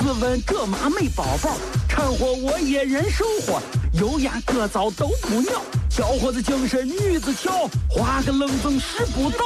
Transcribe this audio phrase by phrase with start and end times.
[0.00, 3.60] 自问这妈没宝宝，掺和我也人生活，
[3.92, 9.44] 油盐各糟都不尿，小伙子精神女子俏，画个愣风使不倒。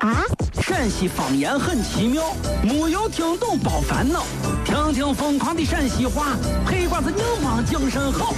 [0.00, 0.22] 啊！
[0.60, 4.26] 陕西方言很奇妙，没有听懂别烦恼，
[4.62, 6.36] 听听疯狂的陕西话，
[6.66, 8.34] 黑瓜子硬邦精神好。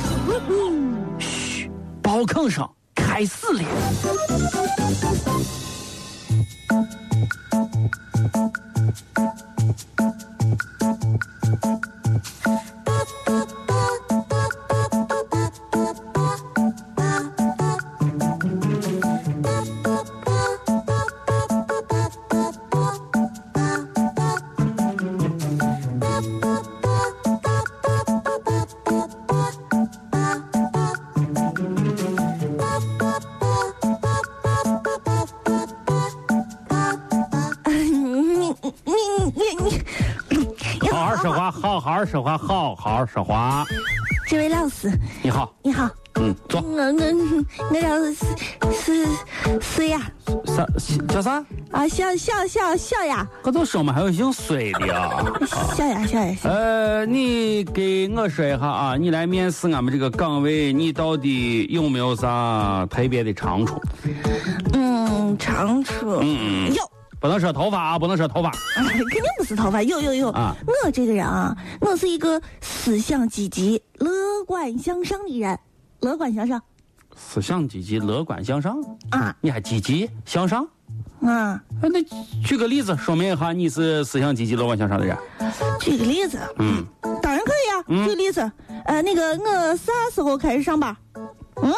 [1.19, 1.69] 嘘，
[2.01, 3.65] 包坑声开始了。
[41.09, 42.37] 好好说话，好好说话。
[42.37, 43.65] 好好说话
[44.29, 44.93] 这位老师，
[45.23, 46.61] 你好，你好，嗯，坐。
[46.61, 48.15] 我我我叫是
[48.75, 49.07] 是
[49.59, 50.03] 是呀。
[50.45, 50.67] 啥
[51.09, 51.43] 叫啥？
[51.71, 53.27] 啊，小小小小呀。
[53.43, 55.25] 我都说嘛，还有姓孙的啊。
[55.75, 56.37] 小呀小呀。
[56.43, 63.81] 呃，你给我说一下啊，你来面试俺们这个岗位，你到底有没有啥特别的长处？
[64.75, 66.19] 嗯，长处。
[66.21, 66.83] 嗯有。
[67.21, 69.83] 不能说头发啊，不能说头发，肯定不是头发。
[69.83, 70.55] 有有有啊！
[70.67, 74.09] 我这个人啊，我是一个思想积极、乐
[74.47, 75.59] 观向上的人。
[76.01, 76.63] 乐观向上，
[77.17, 79.35] 思想积极、乐观向上啊！
[79.41, 80.65] 你还积极向上
[81.23, 81.61] 啊？
[81.83, 82.01] 那
[82.45, 85.19] 举个例子说明一下，你是思想积极、乐观向上的人。
[85.81, 86.87] 举个例子，嗯，
[87.21, 88.05] 当然可以啊。
[88.05, 88.53] 举个例子，
[88.85, 90.97] 呃，那个我啥时候开始上班？
[91.63, 91.75] 嗯？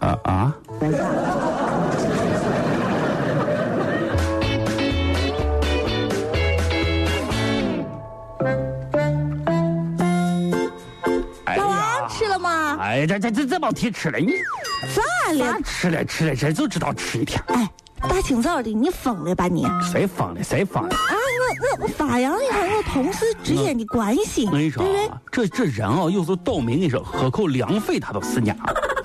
[0.00, 0.56] 啊啊？
[12.78, 14.32] 哎，这这这这帮提吃了你
[14.94, 15.60] 咋了？
[15.64, 17.42] 吃了吃了，这就知道吃一天。
[17.48, 17.68] 哎，
[18.00, 19.66] 大清早的，你疯了吧你？
[19.82, 20.42] 谁疯了？
[20.42, 20.90] 谁疯了？
[20.90, 24.46] 啊，我我我发扬一下我同事之间的关系。
[24.46, 26.76] 我跟你说啊，这这人啊，有时候倒霉。
[26.76, 28.56] 你说喝口凉水他都死娘。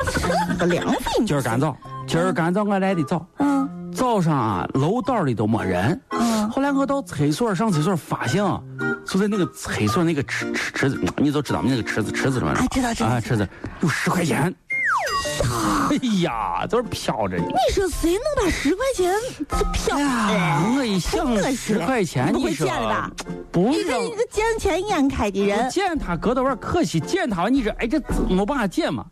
[0.60, 1.26] 喝凉水？
[1.26, 1.76] 今儿干燥，
[2.08, 3.26] 今儿干燥我来的早。
[3.38, 3.70] 嗯。
[3.94, 6.02] 早上啊，楼道里都没人。
[6.12, 6.50] 嗯。
[6.50, 8.44] 后来我到厕所上厕所，发现
[9.12, 12.56] 就在那个厕所那个池池池子，你都知道那个池子池子里面。
[12.56, 13.10] 啊，知道知道。
[13.10, 13.46] 啊，池子
[13.82, 14.56] 有十块钱。
[15.90, 17.44] 哎呀，都是飘着呢。
[17.46, 19.14] 你说谁能把十块钱
[19.50, 19.98] 这飘？
[20.78, 22.66] 我一想十块钱，你说
[23.52, 23.68] 不？
[23.68, 28.00] 你这一个见钱眼开的人，捡他搁到玩可惜，捡他你说哎这
[28.30, 29.04] 没办法捡嘛。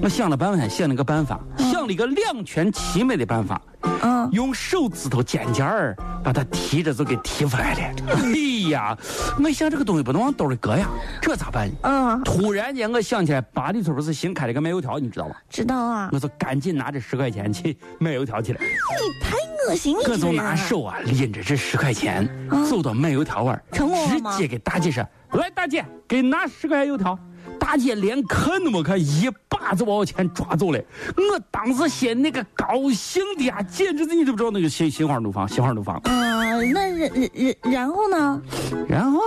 [0.00, 3.60] 我想了半天，想了个办法，想了一个两全其美的办法。
[4.02, 7.80] 嗯，用手指头尖尖儿把它提着就给提出来了。
[7.80, 8.22] 哎
[8.70, 8.96] 呀，
[9.42, 10.88] 我想这个东西不能往兜里搁呀，
[11.20, 11.70] 这咋办？
[11.82, 15.34] 嗯，突然间我想起来，八里村不是新开了个卖油条，你知道吗？
[15.48, 16.08] 知道啊。
[16.12, 18.60] 我就赶紧拿着十块钱去卖油条去了。
[18.60, 19.36] 你太
[19.68, 20.02] 恶心了！
[20.08, 22.28] 我就拿手啊拎着这十块钱，
[22.68, 27.18] 走到卖油条碗，直接给大姐说：“来，大姐，给拿十块钱油条。”
[27.58, 30.78] 大姐连看都没看，一把就把我钱抓走了。
[31.16, 36.00] 我当时心那个高兴的呀，简直是你知不知道那个心心花怒放，心花怒放。
[36.04, 38.42] 嗯，那然然然后呢？
[38.88, 39.20] 然后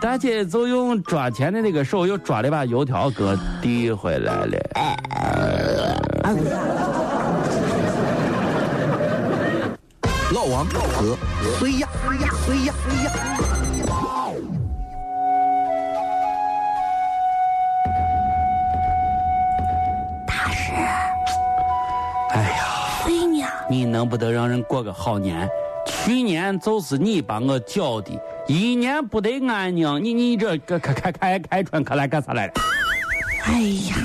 [0.00, 4.58] 大姐就用抓钱的那个手又抓了一把油条给我递回来了。
[10.32, 11.16] 老王和
[11.58, 11.88] 谁呀？
[12.02, 12.30] 谁呀？
[12.46, 12.74] 谁呀？
[12.88, 13.10] 谁呀？
[23.72, 25.48] 你能不得让人过个好年？
[25.86, 28.12] 去年就是你把我搅的，
[28.46, 30.04] 一年不得安宁。
[30.04, 32.52] 你你这开开开开春可来干啥来了？
[33.46, 33.52] 哎
[33.88, 33.96] 呀，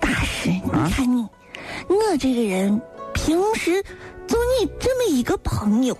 [0.00, 1.26] 大师，你看你，
[1.88, 2.80] 我这个人
[3.12, 3.82] 平时
[4.28, 5.98] 就你这么一个朋友，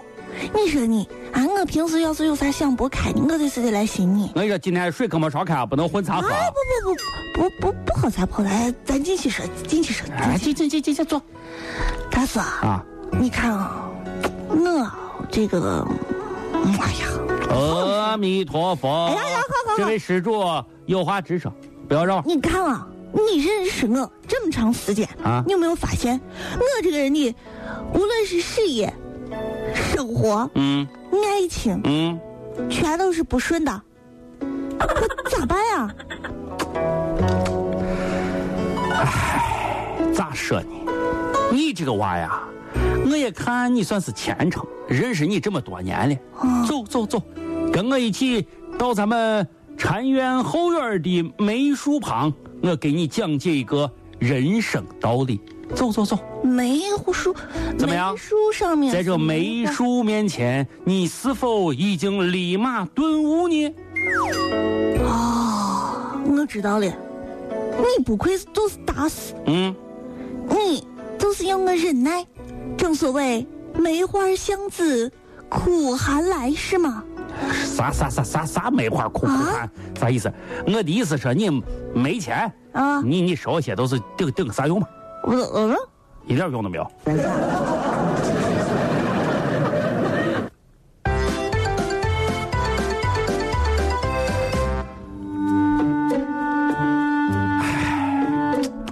[0.55, 4.31] 你说你啊，我平时要是有啥想不开的，我得是得来寻你。
[4.37, 6.29] 我说今天水可没烧开，不能混茶喝。
[6.29, 8.45] 不不不不不不喝茶不喝，
[8.85, 10.07] 咱进去说，进去说。
[10.39, 11.21] 进进进进进坐。
[12.13, 12.85] 大师啊。
[13.21, 13.91] 你看啊，
[14.49, 15.87] 我这个，
[16.55, 17.09] 哎呀，
[17.51, 19.07] 阿弥陀佛。
[19.07, 20.45] 哎呀呀，好好好，这位施主
[20.87, 21.53] 有话直说，
[21.89, 22.23] 不要绕。
[22.25, 26.21] 你看啊，你认识我这么长时间啊你有没有发现，
[26.55, 27.35] 我这个人的
[27.93, 28.93] 无论是事业、
[29.75, 32.19] 生活、嗯爱情，嗯，
[32.71, 33.83] 全都是不顺的，
[34.41, 35.95] 我咋办呀？
[40.15, 40.69] 咋说呢？
[41.51, 42.43] 你这个娃呀，
[43.11, 46.17] 我也看你算是虔诚，认识你这么多年了。
[46.39, 47.23] 哦走走走，
[47.73, 48.47] 跟我一起
[48.79, 49.47] 到咱们
[49.77, 52.33] 禅院后院的梅树旁，
[52.63, 55.41] 我给你讲解一个人生道理。
[55.75, 56.81] 走走走，梅
[57.13, 57.35] 树
[57.77, 63.75] 怎么样梅树上面在这梅树面前，你是否已经立马顿悟呢？
[65.05, 69.75] 哦，我知道了，你不愧就是大师，嗯，
[70.49, 70.87] 你
[71.19, 72.27] 就是要我忍耐。
[72.89, 75.13] 正所谓梅花香自
[75.51, 77.05] 苦寒来，是吗？
[77.63, 79.71] 啥啥啥啥啥梅花苦苦寒，
[80.01, 80.33] 啥意思？
[80.67, 81.63] 我的意思说你
[81.95, 84.87] 没钱，啊，你你说些都是顶顶个啥用嘛？
[85.23, 85.77] 我嗯，
[86.27, 86.91] 一点用都没有。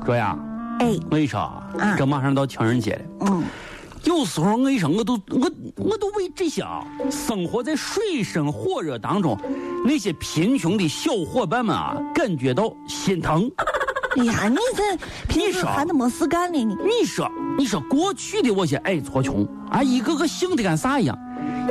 [0.05, 0.39] 这样，
[0.81, 3.36] 哎，我跟你说啊啊，这马上到情人节了。
[4.17, 9.39] 嗯，有时候我跟你说，我都我我都为这些啊，生活在水深火热当中
[9.85, 13.51] 那些贫穷的小伙伴们啊，感觉到心疼。
[14.17, 14.97] 哎呀，你这
[15.29, 21.19] 平时说还得没事干呢，你你说，你说过去的我些矮矬穷啊，一个个幸的跟啥一样，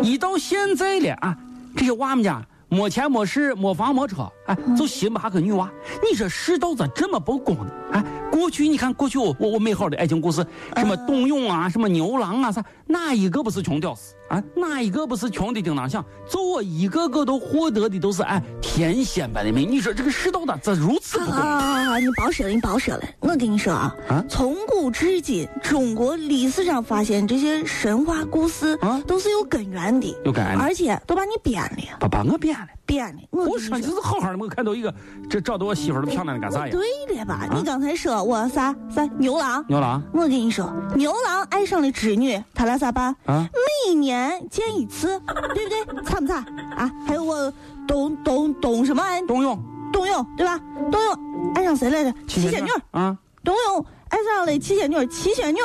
[0.04, 1.36] 一到现在了啊，
[1.76, 5.68] 这些娃们家没钱没势没房没车，哎，就寻吧个女娃。
[6.04, 7.72] 你说世道咋这么不公呢？
[7.94, 8.04] 哎，
[8.36, 10.46] 过去你看过去我我我美好的爱情故事，
[10.76, 14.44] 什么董永啊，什么牛郎啊啥，哪一个不是穷屌丝啊？
[14.58, 16.04] 哪一个不是穷的叮当响？
[16.30, 19.66] 就我一个个都获得的都是哎天仙般的美。
[19.66, 21.34] 你说这个世道咋咋如此不公？
[21.34, 23.04] 啊，你别说了，你别说了。
[23.22, 32.68] 我跟你说啊，啊从古至今，中国历史上发现这些神话故事啊都是有根源的，有根源的而且都把你编了，把把我编了。
[32.86, 33.22] 编了。
[33.32, 34.94] 我说你说，说就是好好的，我看到一个，
[35.30, 36.72] 这找到我媳妇儿都漂亮的干啥呀？
[36.72, 37.48] 对了吧？
[37.54, 43.16] 你刚才说我啥啥牛郎，牛郎我跟你说，牛郎爱上了织女，他俩咋办？
[43.26, 43.48] 啊，
[43.88, 45.20] 每年见一次，
[45.54, 46.04] 对不对？
[46.04, 46.44] 惨不惨
[46.76, 46.92] 啊？
[47.08, 47.52] 还有我
[47.88, 49.04] 董董董什么？
[49.28, 49.60] 董永
[49.92, 50.60] 董永对吧？
[50.92, 52.14] 董永爱上谁来着？
[52.28, 52.70] 七仙女。
[52.92, 55.60] 啊，董永爱上了七仙女，七仙女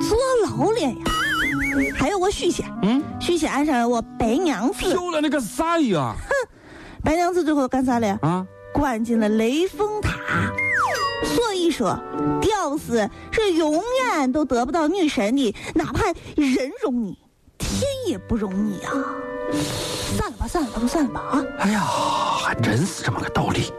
[0.00, 0.90] 坐牢了呀。
[1.96, 6.14] 还有我许仙，嗯，许仙爱上了我白娘子，漂亮那个啥一样
[7.02, 8.18] 白娘子最后干啥了？
[8.22, 8.46] 啊？
[8.72, 10.10] 关进了雷峰塔。
[11.24, 11.98] 所以说，
[12.40, 16.06] 屌丝是永远都得不到女神的，哪怕
[16.36, 17.18] 人容你，
[17.58, 18.92] 天也不容你啊！
[20.16, 21.44] 散了吧，散了吧，都散了吧啊！
[21.58, 23.72] 哎呀，还真是这么个道理。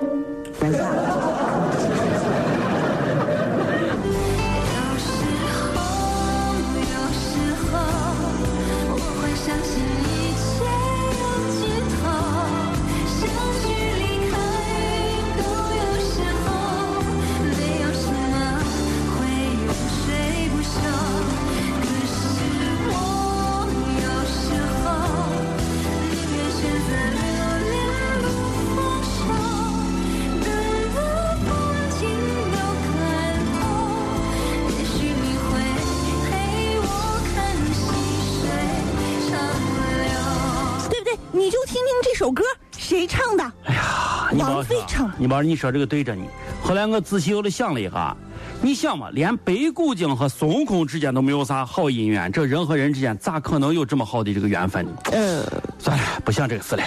[42.22, 42.44] 首歌，
[42.78, 43.44] 谁唱的？
[43.64, 46.30] 哎呀，你王菲唱的，你把你说这个对着你。
[46.62, 48.16] 后来我仔细又的想了一下，
[48.62, 54.92] 你想嘛，连白骨精和孙悟空之间都没有啥好姻缘，这人和人之间咋可能有这么好的这个缘分呢？
[55.06, 55.44] 呃，
[55.80, 56.84] 算了，不想这个事了。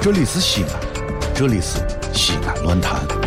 [0.00, 0.70] 这里是西安，
[1.34, 3.23] 这里是西安论坛。